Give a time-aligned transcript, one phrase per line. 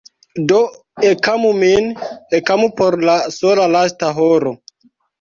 [0.51, 0.61] Do
[1.09, 1.91] ekamu min,
[2.41, 4.61] ekamu por la sola lasta horo.